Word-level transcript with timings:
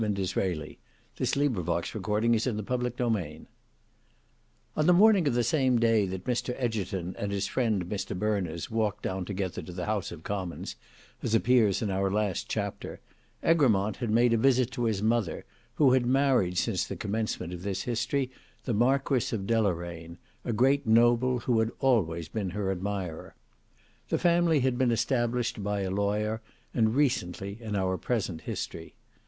"Not 0.01 0.09
a 0.13 0.13
chance; 0.15 0.35
a 0.35 0.39
regular 0.41 0.65
covey 1.61 2.01
ready 2.07 2.27
on 2.27 2.33
both 2.33 2.41
sides." 2.41 2.59
Book 2.59 2.67
4 2.67 2.89
Chapter 2.89 3.37
2 3.37 3.45
On 4.75 4.85
the 4.87 4.93
morning 4.93 5.27
of 5.27 5.35
the 5.35 5.43
same 5.43 5.77
day 5.77 6.07
that 6.07 6.25
Mr 6.25 6.55
Egerton 6.57 7.15
and 7.19 7.31
his 7.31 7.45
friend 7.45 7.85
Mr 7.85 8.17
Berners 8.17 8.71
walked 8.71 9.03
down 9.03 9.25
together 9.25 9.61
to 9.61 9.71
the 9.71 9.85
House 9.85 10.11
of 10.11 10.23
Commons, 10.23 10.75
as 11.21 11.35
appears 11.35 11.83
in 11.83 11.91
our 11.91 12.09
last 12.09 12.49
chapter, 12.49 12.99
Egremont 13.43 13.97
had 13.97 14.09
made 14.09 14.33
a 14.33 14.37
visit 14.37 14.71
to 14.71 14.85
his 14.85 15.03
mother, 15.03 15.45
who 15.75 15.91
had 15.91 16.07
married 16.07 16.57
since 16.57 16.83
the 16.83 16.95
commencement 16.95 17.53
of 17.53 17.61
this 17.61 17.83
history 17.83 18.31
the 18.65 18.73
Marquis 18.73 19.35
of 19.35 19.45
Deloraine, 19.45 20.17
a 20.43 20.51
great 20.51 20.87
noble 20.87 21.41
who 21.41 21.59
had 21.59 21.69
always 21.79 22.27
been 22.27 22.49
her 22.49 22.71
admirer. 22.71 23.35
The 24.09 24.17
family 24.17 24.61
had 24.61 24.79
been 24.79 24.89
established 24.89 25.61
by 25.61 25.81
a 25.81 25.91
lawyer, 25.91 26.41
and 26.73 26.95
recently 26.95 27.59
in 27.61 27.75
our 27.75 27.99
history. 28.43 28.95